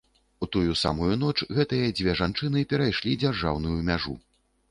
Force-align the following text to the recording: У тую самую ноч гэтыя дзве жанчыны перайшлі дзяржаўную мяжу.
У 0.45 0.47
тую 0.55 0.71
самую 0.83 1.09
ноч 1.23 1.33
гэтыя 1.57 1.91
дзве 1.99 2.15
жанчыны 2.23 2.63
перайшлі 2.73 3.13
дзяржаўную 3.25 3.77
мяжу. 3.91 4.17